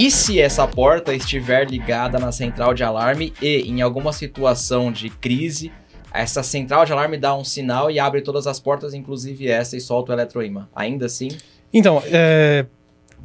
[0.00, 5.10] E se essa porta estiver ligada na central de alarme e, em alguma situação de
[5.10, 5.70] crise,
[6.10, 9.80] essa central de alarme dá um sinal e abre todas as portas, inclusive essa, e
[9.80, 10.66] solta o eletroímã.
[10.74, 11.28] Ainda assim,
[11.70, 12.64] Então, é,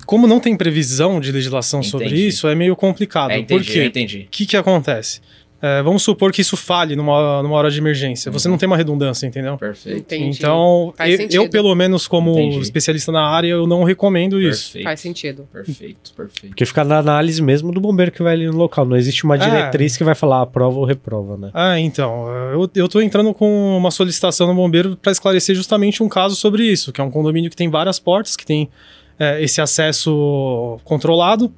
[0.05, 2.27] como não tem previsão de legislação sobre Entendi.
[2.27, 3.31] isso, é meio complicado.
[3.31, 3.85] é, entendi, Por quê?
[3.85, 4.25] entendi.
[4.27, 5.21] O que, que acontece?
[5.67, 8.31] É, vamos supor que isso falhe numa, numa hora de emergência.
[8.31, 8.51] Você Uhum.
[8.51, 9.57] não tem uma redundância, entendeu?
[9.57, 9.97] Perfeito.
[9.97, 10.37] Entendi.
[10.37, 12.59] Então, eu, eu, pelo menos, como Entendi.
[12.59, 14.65] especialista na área, eu não recomendo isso.
[14.65, 14.83] Perfeito.
[14.83, 15.47] Faz sentido.
[15.51, 16.49] Perfeito, perfeito.
[16.51, 18.85] Porque fica na análise mesmo do bombeiro que vai ali no local.
[18.85, 19.37] Não existe uma É.
[19.39, 21.49] diretriz que vai falar aprova ou reprova, né?
[21.51, 26.07] Ah, então, eu, eu tô entrando com uma solicitação no bombeiro para esclarecer justamente um
[26.09, 28.69] caso sobre isso, que é um condomínio que tem várias portas, que tem
[29.17, 31.51] é, esse acesso controlado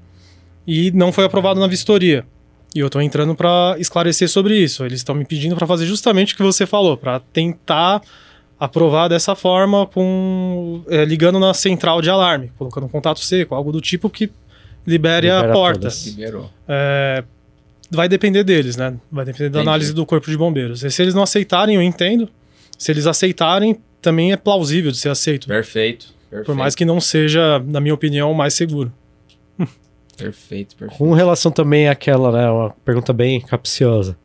[0.66, 2.26] e não foi aprovado na vistoria.
[2.78, 4.86] E eu tô entrando para esclarecer sobre isso.
[4.86, 8.04] Eles estão me pedindo para fazer justamente o que você falou, para tentar
[8.60, 13.72] aprovar dessa forma, com é, ligando na central de alarme, colocando um contato seco, algo
[13.72, 14.30] do tipo que
[14.86, 15.80] libere a Libera porta.
[15.80, 16.06] todas.
[16.06, 16.52] Liberou.
[16.68, 17.24] É,
[17.90, 18.94] vai depender deles, né?
[19.12, 19.70] Vai depender da Entendi.
[19.70, 20.84] análise do corpo de bombeiros.
[20.84, 22.30] E se eles não aceitarem, eu entendo.
[22.78, 25.48] Se eles aceitarem, também é plausível de ser aceito.
[25.48, 26.14] Perfeito.
[26.30, 26.46] Perfeito.
[26.46, 28.94] Por mais que não seja, na minha opinião, o mais seguro.
[30.18, 30.98] Perfeito, perfeito.
[30.98, 32.50] Com relação também àquela, né?
[32.50, 34.18] Uma pergunta bem capciosa.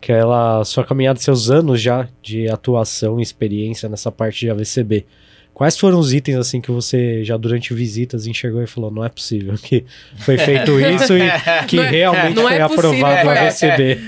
[0.00, 4.50] Que é ela, sua caminhada, seus anos já de atuação e experiência nessa parte de
[4.50, 5.06] AVCB.
[5.54, 9.08] Quais foram os itens, assim, que você já durante visitas enxergou e falou, não é
[9.08, 9.86] possível que
[10.18, 11.30] foi feito isso e
[11.66, 13.38] que Não é- realmente não foi é aprovado o é.
[13.38, 13.98] AVCB?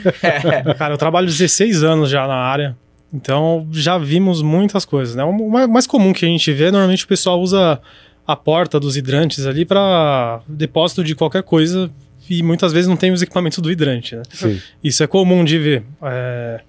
[0.76, 2.76] Cara, eu trabalho 16 anos já na área.
[3.12, 5.24] Então já vimos muitas coisas, né?
[5.24, 7.80] O ma- mais comum que a gente vê, normalmente o pessoal usa
[8.28, 11.90] a porta dos hidrantes ali para depósito de qualquer coisa
[12.30, 14.22] e muitas vezes não tem os equipamentos do hidrante, né?
[14.30, 14.60] Sim.
[14.84, 15.82] Isso é comum de ver.
[16.02, 16.60] É,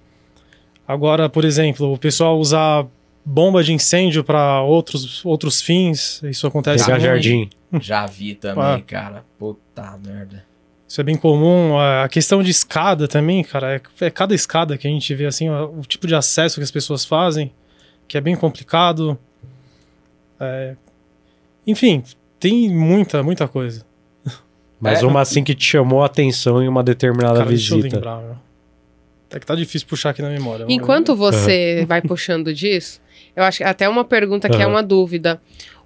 [0.88, 2.84] Agora, por exemplo, o pessoal usar
[3.24, 7.02] bomba de incêndio para outros, outros fins, isso acontece muito.
[7.02, 7.48] jardim.
[7.80, 8.80] Já vi também, Ah.
[8.84, 9.24] cara.
[9.38, 10.44] Puta merda.
[10.88, 11.78] Isso é bem comum.
[11.78, 15.48] A questão de escada também, cara, é, é cada escada que a gente vê assim,
[15.48, 17.52] o tipo de acesso que as pessoas fazem,
[18.08, 19.16] que é bem complicado.
[20.40, 20.74] É,
[21.66, 22.02] Enfim,
[22.38, 23.84] tem muita, muita coisa.
[24.80, 25.06] Mas É.
[25.06, 27.96] uma assim que te chamou a atenção em uma determinada Cara, deixa eu visita.
[27.96, 28.20] lembrar.
[28.22, 28.36] meu.
[29.32, 30.64] É que tá difícil puxar aqui na memória.
[30.68, 33.00] Enquanto você vai puxando disso,
[33.36, 34.70] eu acho que até uma pergunta que é Aham.
[34.70, 35.40] uma dúvida.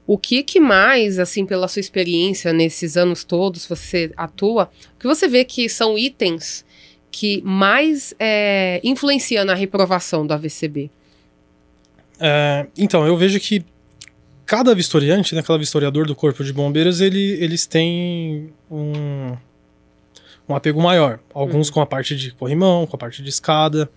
[0.06, 5.06] O que que mais, assim, pela sua experiência nesses anos todos, você atua, o que
[5.06, 6.64] você vê que são itens
[7.10, 10.90] que mais é, influenciam na reprovação do AVCB?
[12.20, 13.64] É, então, eu vejo que
[14.46, 19.36] cada vistoriante, né, cada vistoriador do Corpo de Bombeiros, ele, eles têm um,
[20.48, 21.18] um apego maior.
[21.32, 23.88] Alguns com a parte de corrimão, com a parte de escada,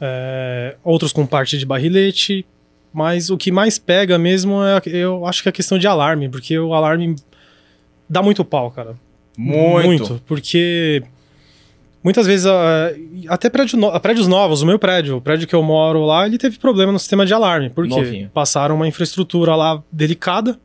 [0.00, 2.46] é, outros com parte de barrilete,
[2.92, 6.28] mas o que mais pega mesmo é, eu acho que é a questão de alarme,
[6.28, 7.16] porque o alarme
[8.08, 8.94] dá muito pau, cara.
[9.36, 10.22] Muito.
[10.26, 11.02] porque
[12.04, 12.92] muitas vezes, ah,
[13.28, 16.38] até prédio no- prédios novos, o meu prédio, o prédio que eu moro lá, ele
[16.38, 17.70] teve problema no sistema de alarme.
[17.70, 17.96] Por quê?
[17.96, 18.30] Novinho.
[18.32, 20.56] Passaram uma infraestrutura lá delicada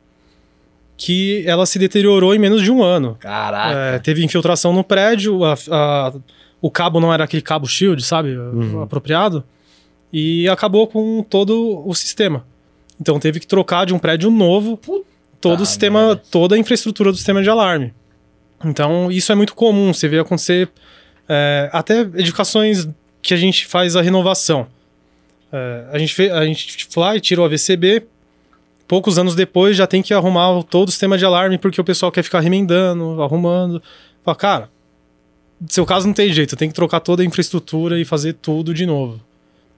[0.96, 3.16] que ela se deteriorou em menos de um ano.
[3.18, 3.74] Caraca.
[3.96, 6.12] É, teve infiltração no prédio, a- a-
[6.60, 8.36] o cabo não era aquele cabo shield, sabe?
[8.36, 8.82] Uhum.
[8.82, 9.42] Apropriado.
[10.12, 12.44] E acabou com todo o sistema.
[13.00, 14.78] Então teve que trocar de um prédio novo
[15.40, 16.22] todo o sistema, merda.
[16.30, 17.94] toda a infraestrutura do sistema de alarme.
[18.62, 20.68] Então isso é muito comum, você vê acontecer
[21.32, 22.88] é, até edificações
[23.22, 24.66] que a gente faz a renovação.
[25.52, 28.02] É, a, gente fe- a gente foi lá e tirou a VCB,
[28.88, 31.84] poucos anos depois já tem que arrumar o- todo o sistema de alarme porque o
[31.84, 33.80] pessoal quer ficar remendando, arrumando.
[34.24, 34.70] Fala, cara,
[35.68, 38.86] seu caso não tem jeito, tem que trocar toda a infraestrutura e fazer tudo de
[38.86, 39.20] novo.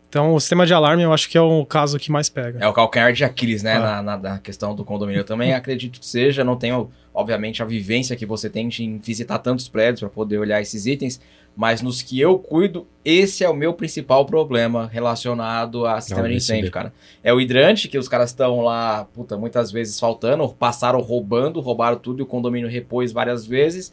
[0.09, 2.59] Então o sistema de alarme eu acho que é o caso que mais pega.
[2.63, 3.77] É o calcanhar de Aquiles, né?
[3.77, 3.81] Ah.
[3.81, 5.21] Na, na- na questão do condomínio.
[5.21, 6.45] Eu também acredito que seja.
[6.45, 10.61] Não tenho, obviamente, a vivência que você tem de visitar tantos prédios para poder olhar
[10.61, 11.19] esses itens.
[11.55, 16.37] Mas nos que eu cuido, esse é o meu principal problema relacionado a sistema de
[16.37, 16.95] incêndio, cara.
[17.23, 21.99] É o hidrante, que os caras estão lá, puta, muitas vezes faltando, passaram roubando, roubaram
[21.99, 23.93] tudo e o condomínio repôs várias vezes.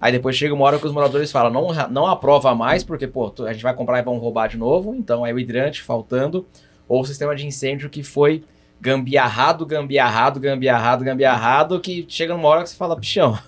[0.00, 3.32] Aí depois chega uma hora que os moradores falam, não, não aprova mais, porque, pô,
[3.46, 4.94] a gente vai comprar e vão roubar de novo.
[4.94, 6.46] Então é o hidrante faltando,
[6.88, 8.42] ou o sistema de incêndio que foi
[8.80, 13.38] gambiarrado, gambiarrado, gambiarrado, gambiarrado, que chega numa hora que você fala, bichão,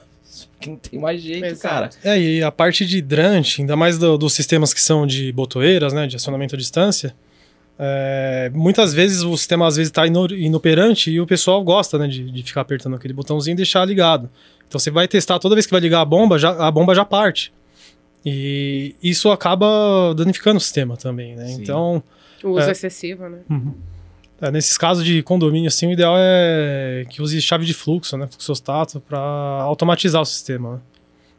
[0.59, 1.97] aqui não tem mais jeito, Exato.
[1.99, 2.17] cara.
[2.17, 5.93] É, e a parte de hidrante, ainda mais do- dos sistemas que são de botoeiras,
[5.93, 7.15] né, de acionamento à distância,
[7.79, 12.31] é, muitas vezes o sistema às vezes está inoperante e o pessoal gosta né, de,
[12.31, 14.29] de ficar apertando aquele botãozinho e deixar ligado.
[14.67, 17.05] Então você vai testar, toda vez que vai ligar a bomba, já, a bomba já
[17.05, 17.53] parte.
[18.27, 21.47] E isso acaba danificando o sistema também, né?
[21.47, 21.63] Sim.
[21.63, 22.03] Então,
[22.43, 22.73] O uso É.
[22.73, 23.39] excessivo, né?
[24.41, 28.27] É, nesses casos de condomínio, assim, o ideal é que use chave de fluxo, né?
[28.31, 30.75] Fluxostato, para automatizar o sistema.
[30.75, 30.79] Né?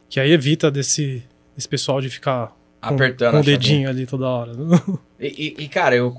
[0.09, 1.23] Que aí evita desse,
[1.55, 3.57] desse pessoal de ficar Apertando com o chavinha.
[3.57, 4.51] dedinho ali toda hora.
[5.21, 5.27] E,
[5.59, 6.15] e- e, cara, eu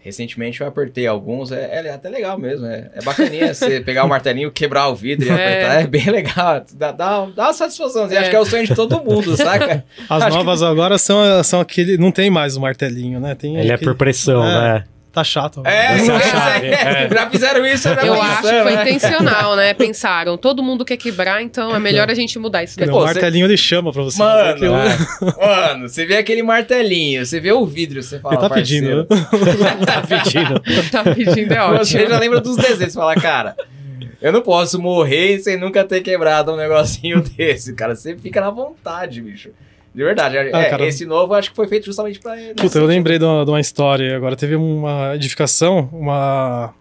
[0.00, 2.64] recentemente eu apertei alguns, é, é até legal mesmo.
[2.66, 5.32] É, é bacaninha você pegar o martelinho, quebrar o vidro e É.
[5.34, 5.82] apertar.
[5.82, 6.64] É bem legal.
[6.72, 8.06] Dá, dá, dá uma satisfação.
[8.08, 8.16] É.
[8.18, 9.84] Acho que é o sonho de todo mundo, saca?
[10.08, 11.98] As Acho novas agora são, são aquele.
[11.98, 13.34] Não tem mais o martelinho, né?
[13.34, 14.74] Tem Ele é aquele- por pressão, É.
[14.78, 14.84] né?
[15.18, 15.62] Tá chato.
[15.64, 16.70] É, Essa é chave, é.
[17.04, 17.08] é.
[17.12, 18.82] já fizeram isso, já Eu acho que foi né?
[18.82, 19.74] intencional, né?
[19.74, 22.92] Pensaram, todo mundo quer quebrar, então é melhor a gente mudar isso daqui.
[22.92, 24.18] o martelinho ele chama pra você.
[24.22, 24.74] Mano, Aquilo-
[25.36, 29.06] mano, você vê aquele martelinho, você vê o vidro, você fala, ele tá pedindo.
[29.06, 29.78] parceiro, né?
[29.86, 30.90] Tá pedindo.
[30.90, 31.84] Tá pedindo, é ótimo.
[31.84, 33.56] Você já lembra dos desenhos, você fala, cara,
[34.22, 37.96] eu não posso morrer sem nunca ter quebrado um negocinho desse, cara.
[37.96, 39.50] Você fica na vontade, bicho.
[39.94, 40.36] De verdade.
[40.36, 40.86] é, Ah, cara.
[40.86, 42.54] Esse novo acho que foi feito justamente pra ele.
[42.54, 44.16] Puta, eu lembrei de uma, de uma história.
[44.16, 46.72] Agora teve uma edificação, uma.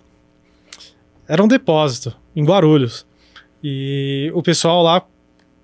[1.27, 3.05] Era um depósito em Guarulhos.
[3.63, 5.01] E o pessoal lá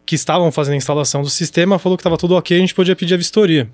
[0.06, 2.96] que estavam fazendo a instalação do sistema falou que estava tudo ok, a gente podia
[2.96, 3.70] pedir a vistoria.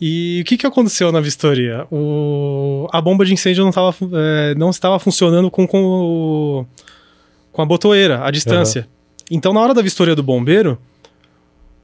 [0.00, 1.86] E o que, que aconteceu na vistoria?
[1.90, 6.66] O, a bomba de incêndio não, tava, é, não estava funcionando com, com, o-
[7.50, 8.86] com a botoeira, a distância.
[9.30, 10.78] Então, na hora da vistoria do bombeiro,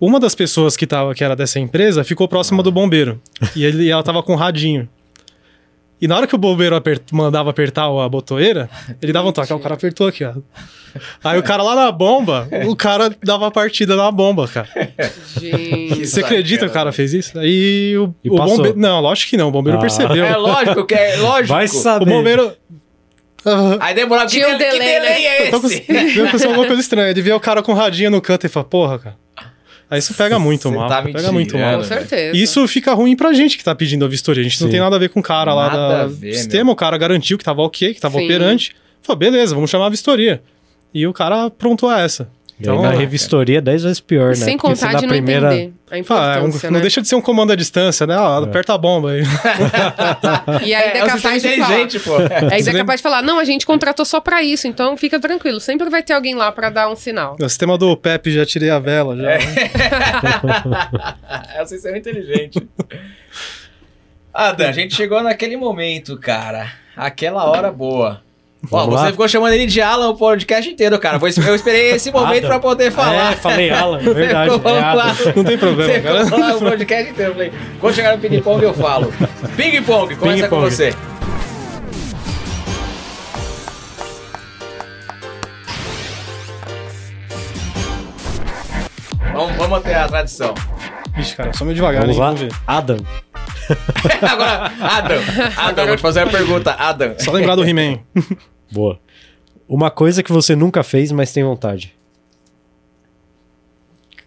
[0.04, 3.20] uma das pessoas que, tava, que era dessa empresa ficou próxima do bombeiro.
[3.54, 4.88] E, ele, e ela tava com um radinho.
[6.00, 8.68] E na hora que o bombeiro aper- mandava apertar a botoeira,
[9.00, 9.52] ele dava um toque.
[9.52, 10.32] Aí o cara apertou aqui, ó.
[11.22, 14.68] Aí o cara lá na bomba, o cara dava a partida na bomba, cara.
[15.40, 16.04] Gente.
[16.06, 17.38] Você acredita que o cara fez isso?
[17.38, 18.76] Aí o, E o bombeiro.
[18.76, 19.48] Não, lógico que não.
[19.48, 19.80] O bombeiro Ah.
[19.80, 20.24] percebeu.
[20.24, 21.48] É lógico que é lógico.
[21.54, 22.06] Vai O saber.
[22.06, 22.52] bombeiro.
[23.44, 25.80] Ah, Aí demorava, que, Tinha um dele- que delay, delay é esse?
[26.14, 27.10] viu que alguma coisa estranha.
[27.10, 29.21] Ele vê o cara com o radinho no canto e fala, porra, cara.
[29.92, 30.88] Aí isso pega muito mal.
[30.88, 31.72] tá pega muito né?
[31.72, 31.80] mal.
[31.80, 32.34] Com certeza.
[32.34, 34.40] Isso fica ruim pra gente que tá pedindo a vistoria.
[34.40, 34.72] A gente não Sim.
[34.72, 36.72] tem nada a ver com o cara lá Nada a do sistema.
[36.72, 38.24] O cara garantiu que tava ok, que tava Sim.
[38.24, 38.74] operante.
[39.02, 40.42] Falou, beleza, vamos chamar a vistoria.
[40.94, 42.22] E o cara aprontou a essa.
[42.58, 42.96] E aí Então, na é.
[42.96, 44.34] revistoria 10 vezes pior, né?
[44.36, 45.54] Sem Porque se contar na de não primeira...
[45.54, 46.80] entender a Ah, é um- importância, não né?
[46.82, 48.14] deixa de ser um comando à distância, né?
[48.16, 49.22] Ah, aperta a bomba aí.
[50.64, 52.28] E ainda é, é um sistema capaz de falar.
[52.28, 52.34] pô.
[52.54, 55.60] Ainda é capaz de falar, não, a gente contratou só pra isso, então fica tranquilo.
[55.60, 57.36] Sempre vai ter alguém lá pra dar um sinal.
[57.40, 59.16] O sistema do Pepe já tirei a vela.
[59.16, 59.32] Já.
[61.54, 62.66] é um sistema inteligente.
[64.32, 66.72] Ah, Dan, a gente chegou naquele momento, cara.
[66.96, 68.22] Aquela hora boa.
[68.70, 69.10] Ó, você lá?
[69.10, 71.18] ficou chamando ele de Alan o podcast inteiro, cara.
[71.20, 73.32] Eu esperei esse momento pra poder falar.
[73.32, 74.50] É, falei Alan, verdade.
[74.54, 75.16] É lá.
[75.34, 76.24] Não tem problema, Você cara.
[76.24, 77.30] ficou lá o podcast inteiro.
[77.30, 79.12] Eu falei, quando chegar no ping-pong eu falo.
[79.56, 80.70] Ping-pong, começa com Ping-pong.
[80.70, 80.94] você.
[89.32, 90.54] Vamos, vamos manter a tradição.
[91.14, 92.20] Vixe, cara, só meio devagar, Vamos hein?
[92.20, 92.26] lá?
[92.26, 92.52] Vamos ver.
[92.66, 92.96] Adam.
[94.30, 95.18] Agora, Adam.
[95.56, 96.72] Adam, vou te fazer uma pergunta.
[96.72, 97.14] Adam.
[97.18, 98.00] Só lembrar do He-Man.
[98.70, 98.98] Boa.
[99.68, 101.94] Uma coisa que você nunca fez, mas tem vontade.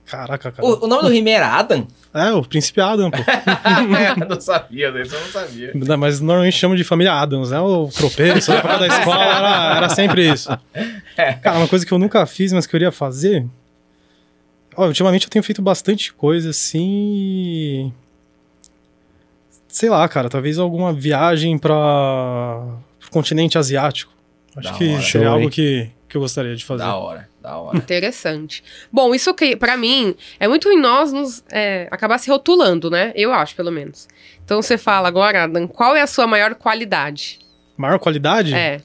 [0.05, 0.67] Caraca, cara.
[0.67, 1.87] O, o nome do He-Man era Adam?
[2.15, 3.17] É, o Príncipe Adam, pô.
[3.17, 5.71] eu não sabia desse, eu não sabia.
[5.75, 7.59] Não, Mas normalmente chamam de família Adams, né?
[7.59, 10.47] O tropeiro, época da escola era, era sempre isso.
[11.41, 13.45] Cara, uma coisa que eu nunca fiz, mas que eu queria fazer.
[14.77, 17.93] Ó, ultimamente eu tenho feito bastante coisa assim.
[19.67, 24.13] Sei lá, cara, talvez alguma viagem para o continente asiático.
[24.55, 25.01] Acho Da que hora.
[25.03, 26.83] seria algo que, que eu gostaria de fazer.
[26.83, 27.77] Da hora, da hora.
[27.77, 28.63] Interessante.
[28.91, 33.11] Bom, isso que, pra mim, é muito em nós nos é, acabar se rotulando, né?
[33.15, 34.07] Eu acho, pelo menos.
[34.45, 37.39] Então você fala agora, Adam, qual é a sua maior qualidade?
[37.75, 38.53] Maior qualidade?
[38.53, 38.79] É.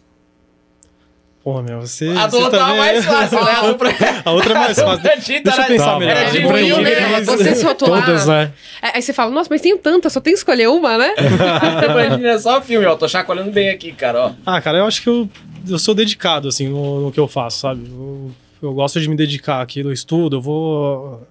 [1.43, 2.07] Porra, meu, você.
[2.11, 3.61] A do você outro também- mais fácil, né?
[3.71, 3.91] O pra-
[4.27, 5.03] A outra é mais o fácil.
[5.03, 6.17] Deixa eu pensar melhor.
[6.17, 7.21] é Era de ruim, ruim, né?
[7.23, 8.05] Você se rotular.
[8.05, 8.53] Todas, né?
[8.83, 11.15] É, Aí você fala, nossa, mas tem tanta, só tem que escolher uma, né?
[11.89, 12.95] O Brandinho é só filme, ó.
[12.95, 14.33] Tô chacoalhando bem aqui, cara, ó.
[14.45, 15.29] Ah, cara, eu acho que eu,
[15.69, 17.87] eu sou dedicado, assim, no, no que eu faço, sabe?
[17.91, 18.31] Eu,
[18.63, 21.27] eu gosto de me dedicar aqui no estudo, eu vou.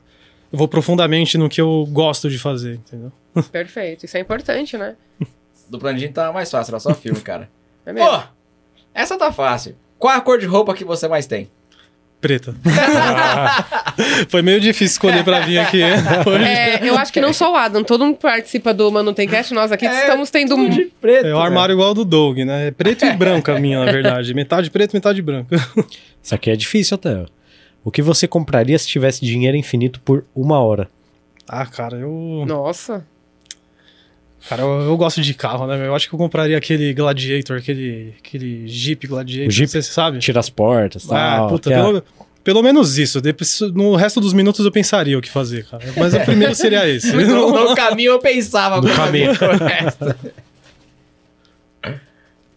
[0.52, 3.12] Eu vou profundamente no que eu gosto de fazer, entendeu?
[3.52, 4.96] Perfeito, isso é importante, né?
[5.70, 7.48] Do Brandinho tá mais fácil, era só filme, cara.
[7.86, 8.10] É mesmo.
[8.10, 8.20] Pô,
[8.92, 9.76] essa tá fácil.
[10.00, 11.48] Qual a cor de roupa que você mais tem?
[12.22, 12.54] Preta.
[14.28, 15.82] Foi meio difícil escolher pra vir aqui.
[15.84, 16.44] Hoje.
[16.50, 19.72] É, eu acho que não só o Adam, todo mundo que participa do Manutencast, nós
[19.72, 20.70] aqui estamos tendo um.
[20.70, 21.28] de preto.
[21.28, 22.68] É o armário igual ao do Doug, né?
[22.68, 24.34] É preto e branco a minha, na verdade.
[24.34, 25.54] Metade preto, metade branco.
[26.22, 27.16] Isso aqui é difícil até.
[27.22, 27.26] ó.
[27.84, 30.90] O que você compraria se tivesse dinheiro infinito por uma hora?
[31.48, 32.44] Ah, cara, eu.
[32.46, 33.06] Nossa.
[34.48, 35.86] Cara, eu, eu gosto de carro, né?
[35.86, 39.48] Eu acho que eu compraria aquele Gladiator, aquele, aquele Jeep Gladiator.
[39.48, 39.70] O Jeep?
[39.70, 40.20] Você sabe?
[40.20, 41.48] Tira as portas, Ah, tal.
[41.50, 42.04] puta, é- pelo,
[42.44, 43.20] pelo menos isso.
[43.22, 45.84] Depois, no resto dos minutos eu pensaria o que fazer, cara.
[45.98, 47.12] Mas o primeiro seria esse.
[47.14, 48.80] No, no caminho eu pensava.
[48.82, 49.32] No caminho.
[49.32, 50.16] o resto.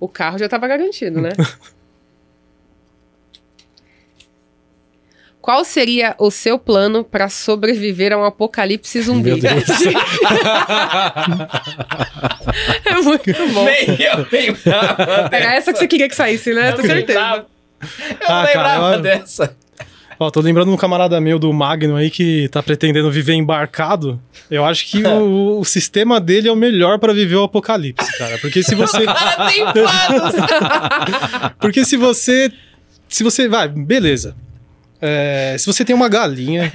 [0.00, 1.30] O carro já tava garantido, né?
[5.42, 9.30] Qual seria o seu plano pra sobreviver a um apocalipse zumbi?
[9.30, 9.64] Meu Deus.
[12.86, 13.64] é muito bom.
[13.64, 16.68] Nem eu lembrava Era essa que você queria que saísse, né?
[16.70, 17.18] Eu Tenho certeza.
[17.18, 17.46] lembrava.
[17.82, 17.88] Eu
[18.28, 19.56] não Ah, lembrava dessa.
[20.20, 24.22] Ó, tô lembrando de um camarada meu do Magno aí que tá pretendendo viver embarcado.
[24.48, 28.38] Eu acho que o, o sistema dele é o melhor pra viver o apocalipse, cara.
[28.38, 28.98] Porque se você.
[31.58, 32.52] Porque se você.
[33.08, 33.48] Se você.
[33.48, 34.36] Vai, beleza.
[35.04, 36.70] É, se você tem uma galinha,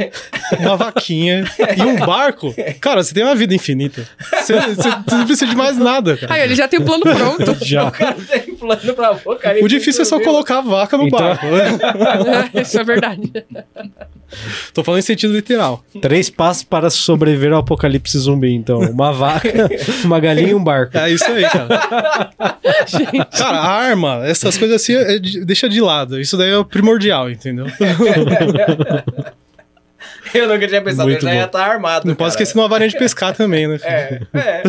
[0.59, 1.45] uma vaquinha
[1.77, 4.05] e um barco, cara, você tem uma vida infinita.
[4.41, 6.33] Você, você- você não precisa de mais nada, cara.
[6.33, 7.55] Aí, ele já tem o plano pronto.
[7.65, 7.87] Já.
[7.87, 9.63] O cara tem plano pra apocalipse.
[9.65, 11.45] O difícil é só colocar a vaca no Então- barco.
[12.61, 13.31] Isso é verdade.
[14.73, 15.81] Tô falando em sentido literal.
[16.01, 18.79] Três passos para sobreviver ao apocalipse zumbi, então.
[18.79, 19.69] Uma vaca,
[20.03, 20.97] uma galinha e um barco.
[20.97, 21.67] É isso aí, cara.
[23.37, 26.19] Cara, a arma, essas coisas assim, é de- deixa de lado.
[26.19, 27.67] Isso daí é o primordial, entendeu?
[30.33, 31.45] Eu nunca tinha pensado, Muito eu já ia bom.
[31.47, 32.07] estar armado.
[32.07, 32.29] Não cara.
[32.29, 33.79] esquecer de uma varinha de pescar também, né?
[33.83, 34.63] É, é.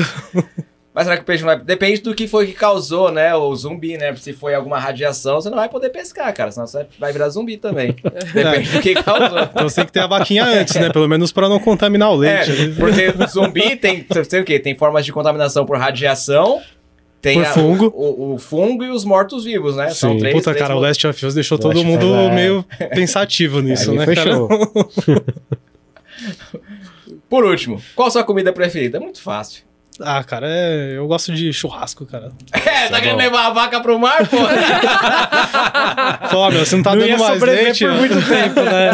[0.99, 1.61] Mas será que o peixe não vai.
[1.61, 3.33] Depende do que foi que causou, né?
[3.33, 4.17] O zumbi, né?
[4.17, 6.51] Se foi alguma radiação, você não vai poder pescar, cara.
[6.51, 7.95] Senão você vai virar zumbi também.
[8.35, 9.39] Depende do que causou.
[9.43, 10.91] Então você tem que ter a vaquinha antes, né?
[10.91, 12.51] Pelo menos pra não contaminar o leite.
[12.51, 14.59] É, porque zumbi tem, sei o quê?
[14.59, 16.61] Tem formas de contaminação por radiação,
[17.21, 17.93] tem Por a- fungo.
[17.95, 19.91] O, o fungo e os mortos-vivos, né?
[19.91, 20.19] São Sim.
[20.19, 20.35] três.
[20.35, 22.35] Puta, três cara, o Last of Us deixou todo mundo é.
[22.35, 24.49] meio pensativo nisso, né, fechou.
[27.29, 28.97] Por último, qual a sua comida preferida?
[28.99, 29.63] É muito fácil.
[30.01, 30.97] Ah, cara, é...
[30.97, 32.31] eu gosto de churrasco, cara.
[32.53, 33.23] É, tá querendo bom.
[33.23, 34.37] levar a vaca pro mar, pô?
[36.29, 37.97] Fala, meu, você não tá não dando mais leite, por ó.
[37.97, 38.91] muito tempo, né?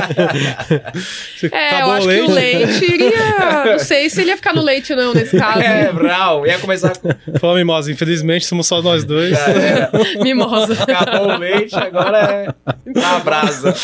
[1.36, 3.64] Você É, eu acho que o leite iria.
[3.72, 5.60] Não sei se ele ia ficar no leite, não, nesse caso.
[5.60, 6.46] é, brau.
[6.46, 7.10] Ia começar com.
[7.38, 9.30] Fala, mimosa, infelizmente somos só nós dois.
[9.30, 9.90] Já era.
[10.22, 10.74] Mimosa.
[10.82, 12.48] Acabou o leite, agora é
[13.04, 13.74] a brasa.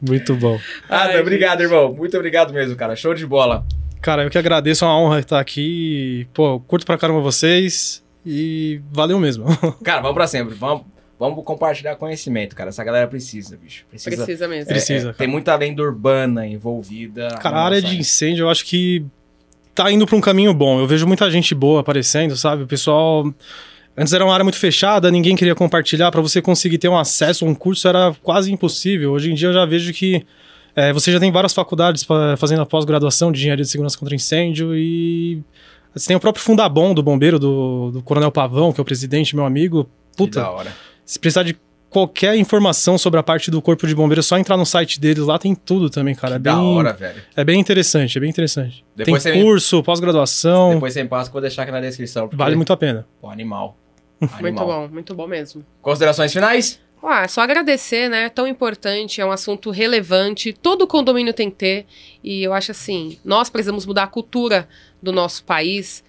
[0.00, 0.58] Muito bom.
[0.88, 1.92] Ah, Ai, obrigado, irmão.
[1.92, 2.96] Muito obrigado mesmo, cara.
[2.96, 3.64] Show de bola.
[4.06, 6.28] Cara, eu que agradeço, é uma honra estar aqui.
[6.32, 9.46] Pô, curto pra caramba vocês e valeu mesmo.
[9.82, 10.54] Cara, vamos pra sempre.
[10.54, 10.84] Vamos,
[11.18, 12.68] vamos compartilhar conhecimento, cara.
[12.68, 13.84] Essa galera precisa, bicho.
[13.90, 14.24] Precisa.
[14.24, 14.70] Precisa mesmo.
[14.70, 17.36] É, Precisa, é, tem muita lenda urbana envolvida.
[17.40, 19.04] Cara, a área de incêndio, eu acho que
[19.74, 20.78] tá indo pra um caminho bom.
[20.78, 22.62] Eu vejo muita gente boa aparecendo, sabe?
[22.62, 23.34] O pessoal.
[23.96, 26.12] Antes era uma área muito fechada, ninguém queria compartilhar.
[26.12, 29.10] Pra você conseguir ter um acesso a um curso era quase impossível.
[29.10, 30.24] Hoje em dia eu já vejo que
[30.76, 34.14] é, você já tem várias faculdades pra- fazendo a pós-graduação de engenharia de segurança contra
[34.14, 35.42] incêndio e.
[35.94, 39.34] Você tem o próprio Fundabom do bombeiro, do, do Coronel Pavão, que é o presidente,
[39.34, 39.84] meu amigo.
[40.12, 40.70] que Puta, da hora.
[41.06, 41.56] se precisar de
[41.88, 45.24] qualquer informação sobre a parte do corpo de bombeiro, é só entrar no site deles,
[45.24, 46.32] lá tem tudo também, cara.
[46.32, 47.22] Que é bem, da hora, velho.
[47.34, 48.84] é bem interessante, é bem interessante.
[48.94, 51.72] Depois você tem me- curso, pós-graduação, Depois você me passa que eu vou deixar aqui
[51.72, 52.24] na descrição.
[52.28, 53.06] porque- vale muito a pena.
[53.18, 53.78] Pô, animal.
[54.20, 54.66] Muito Animal.
[54.66, 55.64] bom, muito bom mesmo.
[55.80, 56.78] Considerações finais?
[57.08, 58.28] Ah, só agradecer, né?
[58.28, 61.86] Tão importante, é um assunto relevante, todo condomínio tem que ter.
[62.22, 64.68] E eu acho assim, nós precisamos mudar a cultura
[65.00, 66.02] do nosso país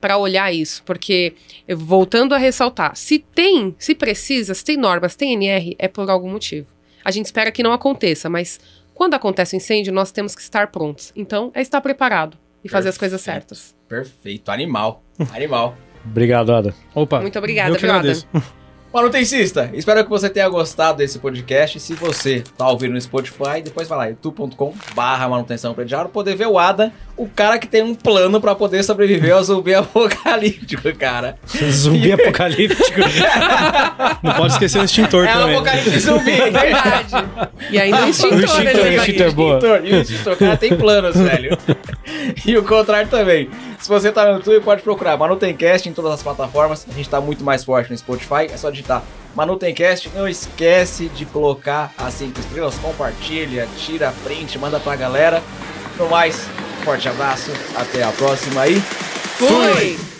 [0.00, 1.34] para olhar isso, porque
[1.76, 6.30] voltando a ressaltar, se tem, se precisa, se tem normas, tem NR, é por algum
[6.30, 6.68] motivo.
[7.04, 8.60] A gente espera que não aconteça, mas
[8.94, 11.10] quando acontece o incêndio, nós temos que estar prontos.
[11.16, 13.74] Então, é estar preparado e fazer as coisas certas.
[13.88, 14.50] Perfeito.
[14.50, 15.02] Animal.
[15.32, 15.76] Animal.
[16.04, 16.74] Obrigado, Ada.
[16.94, 18.12] Opa, Muito obrigada, eu que Adam?
[18.94, 21.80] Manutencista, espero que você tenha gostado desse podcast.
[21.80, 26.46] Se você tá ouvindo no Spotify, depois vai lá, youtube.com barra manutenção predial, poder ver
[26.46, 31.38] o Adam, o cara que tem um plano pra poder sobreviver ao zumbi apocalíptico, cara.
[31.70, 33.00] Zumbi apocalíptico.
[34.22, 35.54] Não pode esquecer o extintor É o também.
[35.56, 36.32] apocalipse zumbi.
[36.32, 37.14] Verdade.
[37.70, 39.54] E ainda o extintor, O extintor, ele o extintor é boa.
[39.58, 41.58] Extintor, e o extintor, o cara tem planos, velho.
[42.44, 43.48] E o contrário também.
[43.78, 46.86] Se você tá no YouTube, pode procurar Manutencast em todas as plataformas.
[46.90, 48.46] A gente tá muito mais forte no Spotify.
[48.52, 49.02] É só digitar
[49.34, 50.10] Manutencast.
[50.14, 55.42] Não esquece de colocar as 5 estrelas, compartilha, tira print, manda pra galera.
[55.98, 56.48] No mais,
[56.84, 58.80] forte abraço, até a próxima aí.
[59.38, 60.13] Fui!